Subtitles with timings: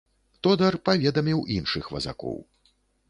[0.47, 2.37] Тодар паведаміў іншых вазакоў.